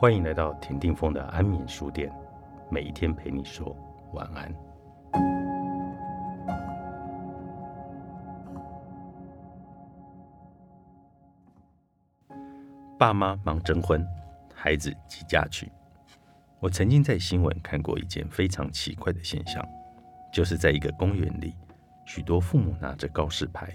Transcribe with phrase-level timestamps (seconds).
[0.00, 2.10] 欢迎来到田定峰的安眠书店，
[2.70, 3.76] 每一天陪你说
[4.14, 4.50] 晚安。
[12.98, 14.02] 爸妈忙征婚，
[14.54, 15.70] 孩子急嫁娶。
[16.60, 19.62] 我曾经在新闻看过一件非常奇怪的现象，
[20.32, 21.54] 就是在一个公园里，
[22.06, 23.70] 许多父母拿着告示牌，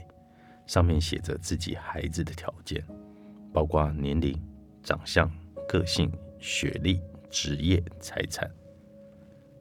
[0.65, 2.83] 上面写着自己孩子的条件，
[3.53, 4.35] 包括年龄、
[4.81, 5.31] 长相。
[5.77, 8.49] 个性、学历、职业、财产，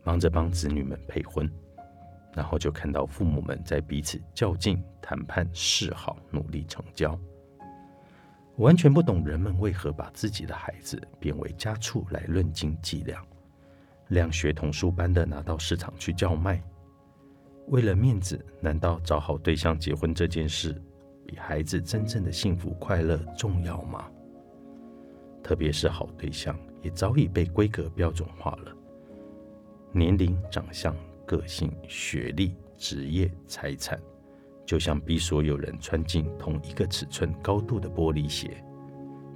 [0.05, 1.51] 忙着帮子女们配婚，
[2.33, 7.19] 然后就看到父母们在彼此较劲、谈判、示好、努力成交。
[8.59, 13.27] 完全不懂人们为何把自己的孩子变为家畜来论斤计量，
[14.07, 16.63] 量学童书般的拿到市场去叫卖。
[17.67, 20.81] 为了面子，难道找好对象结婚这件事，
[21.27, 24.09] 比孩子真正的幸福快乐重要吗？
[25.45, 28.73] 特别是好对象，也早已被规格标准化了。
[29.93, 30.97] 年龄、长相、
[31.27, 34.01] 个性、学历、职业、财产，
[34.65, 38.65] 就像逼所有人穿进同一个尺寸高度的玻璃鞋，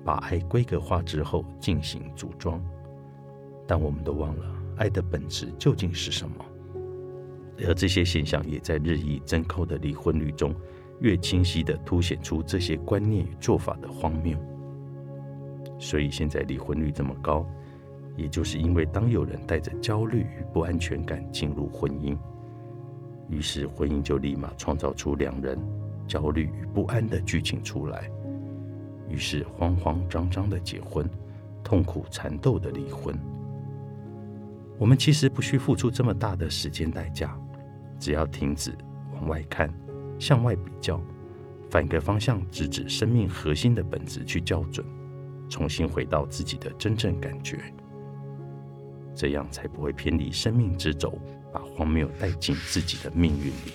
[0.03, 2.59] 把爱规格化之后进行组装。
[3.67, 4.47] 但我们都忘了，
[4.79, 6.45] 爱的本质究竟是什么？
[7.67, 10.55] 而这些现象也在日益增高的离婚率中，
[11.01, 14.39] 越清晰地凸显出这些观念与做法的荒谬。
[15.79, 17.47] 所以现在离婚率这么高，
[18.17, 22.17] 也就是因为当有人带着焦虑与不安全感进入婚姻，
[23.29, 25.59] 于是婚姻就立马创造出两人
[26.07, 28.11] 焦虑与不安的剧情出来，
[29.09, 31.09] 于是慌慌张张的结婚，
[31.63, 33.17] 痛苦缠斗的离婚。
[34.79, 37.39] 我们其实不需付出这么大的时间代价，
[38.01, 38.73] 只要停止
[39.15, 39.73] 往外看，
[40.19, 41.01] 向外比较，
[41.71, 44.85] 反个方向直指生命核心的本质去校准。
[45.49, 47.59] 重新回到自己的真正感觉，
[49.15, 51.19] 这样才不会偏离生命之轴，
[51.53, 53.73] 把荒谬带进自己的命运里。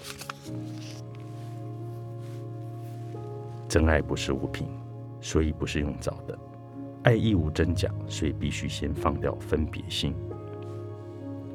[3.68, 4.68] 真爱不是物品，
[5.20, 6.38] 所以不是用找的。
[7.04, 10.16] 爱亦无真假，所以必须先放掉分别心。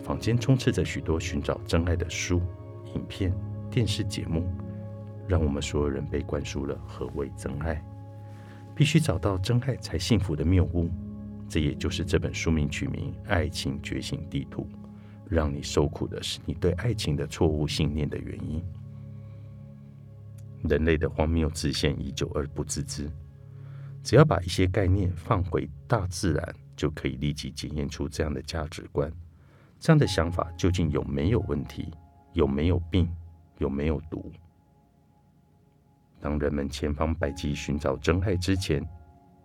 [0.03, 2.41] 坊间充斥着许多寻找真爱的书、
[2.95, 3.33] 影片、
[3.71, 4.47] 电视节目，
[5.29, 7.83] 让我们所有人被灌输了何为真爱。
[8.79, 10.89] 必须找到真爱才幸福的谬误，
[11.49, 14.63] 这也就是这本书名取名《爱情觉醒地图》，
[15.29, 18.63] 让你受苦的是你对爱情的错误信念的原因。
[20.63, 23.11] 人类的荒谬自现已久而不自知，
[24.05, 29.13] 只要把一些概念放回大自然，就可以立即检验出这样的价值观。
[29.81, 31.93] 这样的想法究竟有没有问题？
[32.33, 33.09] 有没有病？
[33.59, 34.31] 有没有毒？
[36.21, 38.87] 当人们千方百计寻找真爱之前，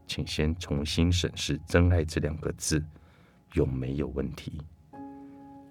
[0.07, 2.83] 请先重新审视“真爱”这两个字
[3.53, 4.61] 有没有问题。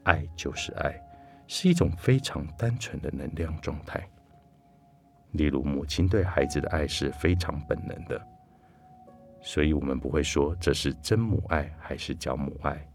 [0.05, 1.01] 爱就是爱，
[1.47, 4.09] 是一种非常单纯的能量状态。
[5.33, 8.21] 例如，母亲对孩子的爱是非常本能的，
[9.41, 12.87] 所以我们不会说这是真母爱还是假母爱。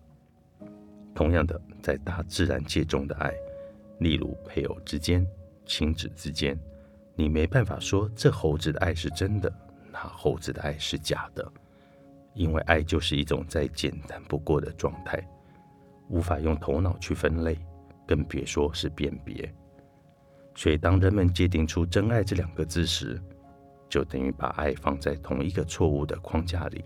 [1.13, 3.33] 同样的，在大自然界中的爱，
[3.99, 5.25] 例如配偶之间、
[5.65, 6.57] 亲子之间。
[7.17, 9.51] 你没办法说这猴子的爱是真的，
[9.91, 11.51] 那猴子的爱是假的，
[12.35, 15.19] 因为爱就是一种再简单不过的状态，
[16.09, 17.57] 无法用头脑去分类，
[18.07, 19.51] 更别说是辨别。
[20.53, 23.19] 所以，当人们界定出“真爱”这两个字时，
[23.89, 26.85] 就等于把爱放在同一个错误的框架里。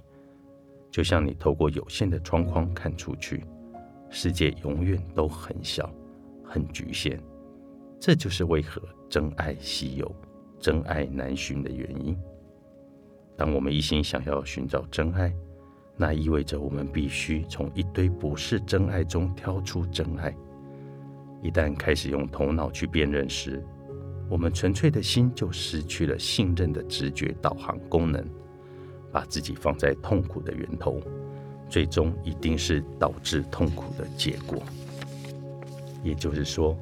[0.89, 3.45] 就像你透过有限的窗框看出去，
[4.09, 5.93] 世界永远都很小、
[6.43, 7.21] 很局限。
[8.01, 10.11] 这就是为何真爱稀有、
[10.59, 12.17] 真爱难寻的原因。
[13.37, 15.31] 当我们一心想要寻找真爱，
[15.95, 20.35] 那意味着我们必须从一堆不是真爱中挑出真爱。
[21.43, 23.63] 一旦开始用头脑去辨认时，
[24.27, 28.25] 我们纯粹的心就失去了信任的直觉导航功能，
[29.11, 30.99] 把自己放在痛苦的源头，
[31.69, 34.59] 最终一定是导致痛苦的结果。
[36.01, 36.75] 也就是说。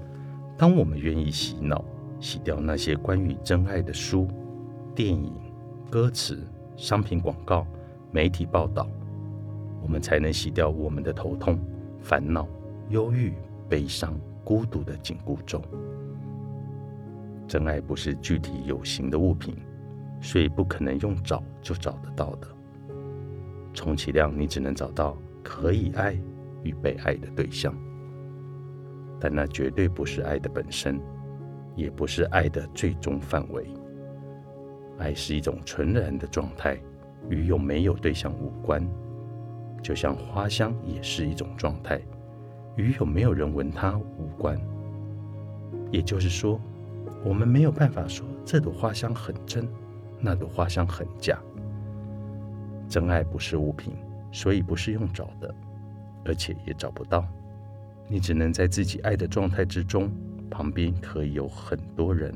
[0.60, 1.86] 当我们愿意洗脑、
[2.20, 4.28] 洗掉那些关于真爱的书、
[4.94, 5.34] 电影、
[5.90, 6.46] 歌词、
[6.76, 7.66] 商品广告、
[8.12, 8.86] 媒体报道，
[9.82, 11.58] 我们才能洗掉我们的头痛、
[12.02, 12.46] 烦恼、
[12.90, 13.34] 忧郁、
[13.70, 15.62] 悲伤、孤独的紧箍咒。
[17.48, 19.56] 真爱不是具体有形的物品，
[20.20, 22.48] 所以不可能用找就找得到的。
[23.74, 26.20] 充其量，你只能找到可以爱
[26.64, 27.74] 与被爱的对象。
[29.20, 31.00] 但那绝对不是爱的本身，
[31.76, 33.68] 也不是爱的最终范围。
[34.98, 36.78] 爱是一种纯然的状态，
[37.30, 38.88] 与有没有对象无关。
[39.82, 42.02] 就像花香也是一种状态，
[42.76, 44.60] 与有没有人闻它无关。
[45.92, 46.60] 也就是说，
[47.24, 49.68] 我们没有办法说这朵花香很真，
[50.20, 51.40] 那朵花香很假。
[52.90, 53.94] 真爱不是物品，
[54.32, 55.54] 所以不是用找的，
[56.26, 57.26] 而且也找不到。
[58.12, 60.12] 你只能在自己爱的状态之中，
[60.50, 62.34] 旁边可以有很多人，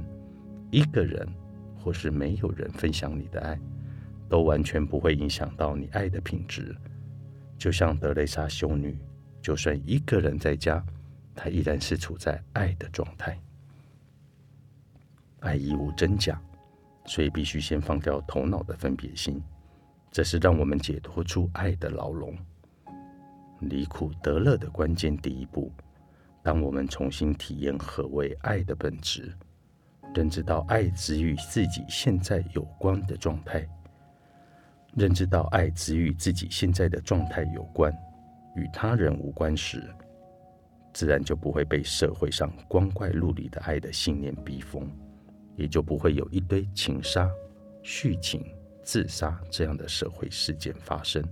[0.69, 1.27] 一个人
[1.75, 3.59] 或是没有人分享你的爱，
[4.29, 6.75] 都完全不会影响到你爱的品质。
[7.57, 8.95] 就像德蕾莎修女，
[9.41, 10.85] 就算一个人在家，
[11.35, 13.35] 她依然是处在爱的状态。
[15.39, 16.39] 爱亦无真假，
[17.05, 19.41] 所以必须先放掉头脑的分别心，
[20.11, 22.37] 这是让我们解脱出爱的牢笼、
[23.67, 25.71] 离苦得乐的关键第一步。
[26.41, 29.33] 当我们重新体验何为爱的本质，
[30.13, 33.67] 认知到爱只与自己现在有关的状态。
[34.95, 37.91] 认知到爱只与自己现在的状态有关，
[38.55, 39.83] 与他人无关时，
[40.93, 44.87] 自然就不会被社会上光怪陆离的爱的信念逼疯，
[45.55, 47.27] 也就不会有一堆情杀、
[47.81, 48.45] 续情、
[48.83, 51.23] 自杀这样的社会事件发生。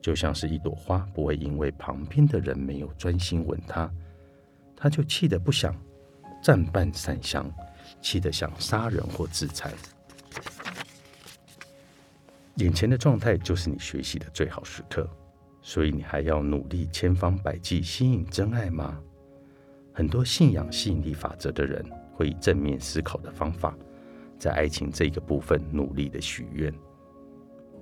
[0.00, 3.90] 就像是一朵花，不会因为旁边的人没有专心闻它，
[4.76, 5.74] 它就气得不想
[6.42, 7.50] 暂伴散香，
[8.00, 9.72] 气得想杀人或自残。
[12.56, 15.08] 眼前的状态就是你学习的最好时刻，
[15.62, 18.98] 所以你还要努力千方百计吸引真爱吗？
[19.92, 23.76] 很多信仰吸引力法则的人会以正面思考的方法，
[24.38, 26.72] 在爱情这个部分努力的许愿。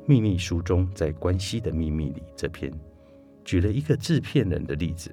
[0.09, 2.73] 秘密书中在《关系的秘密》里这篇
[3.45, 5.13] 举了一个制片人的例子，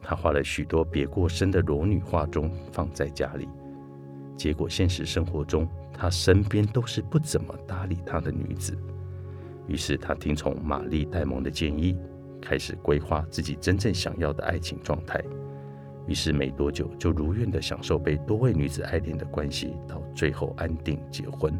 [0.00, 3.48] 他画了许多别过身的裸女画中放在家里，
[4.36, 5.68] 结果现实生活中。
[5.92, 8.78] 他身边都是不怎么搭理他的女子，
[9.66, 11.94] 于是他听从玛丽戴蒙的建议，
[12.40, 15.22] 开始规划自己真正想要的爱情状态。
[16.06, 21.52] 于是没多久就如愿的享受被多位女子爱恋的关系，到最后安定结婚。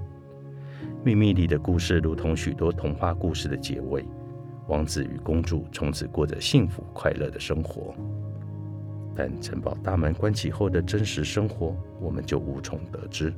[1.02, 4.05] 秘密里的故事如同许多童话故事的结尾，
[4.69, 7.94] 王子与公主从此过着幸福快乐的生活。
[9.14, 13.32] 但城堡大门关起后的真实生活，我们就无从得知。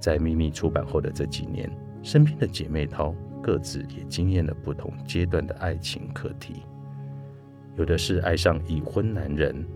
[0.00, 1.70] 在秘密出版后的这几年，
[2.02, 6.62] 身边的姐妹淘各自也经验了不同阶段的爱情课题。
[7.76, 9.66] 有的是爱上已婚男人，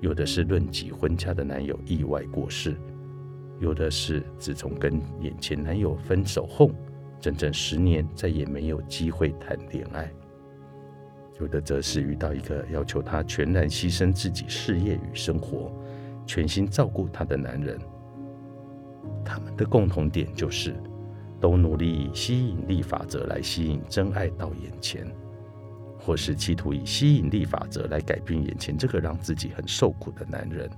[0.00, 2.74] 有的是论及婚嫁的男友意外过世，
[3.60, 6.70] 有的是自从跟眼前男友分手后，
[7.20, 10.10] 整整十年再也没有机会谈恋爱。
[11.40, 15.72] 有的则是遇到一个要求她全然牺牲自己事业与生活，
[16.26, 17.78] 全心照顾她的男人。
[19.24, 20.74] 他们的共同点就是，
[21.40, 25.06] 都努力以吸引力法则来吸引真爱到眼前，
[25.98, 30.70] 或是企图以吸引力法则来改变眼前这个让自己很受苦的男人。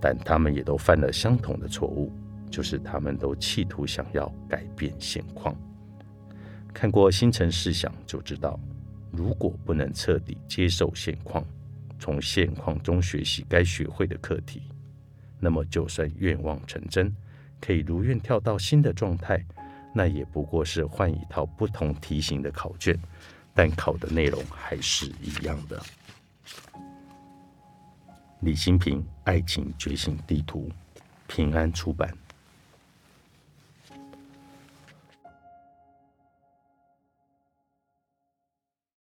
[0.00, 2.12] 但他们也都犯了相同的错误，
[2.50, 5.54] 就是他们都企图想要改变现况。
[6.72, 8.58] 看过《星辰思想》就知道，
[9.10, 11.44] 如果不能彻底接受现况，
[11.98, 14.62] 从现况中学习该学会的课题。
[15.38, 17.14] 那么，就算愿望成真，
[17.60, 19.44] 可以如愿跳到新的状态，
[19.94, 22.98] 那也不过是换一套不同题型的考卷，
[23.54, 25.80] 但考的内容还是一样的。
[28.44, 30.68] 李新平《爱情觉醒地图》，
[31.26, 32.23] 平安出版。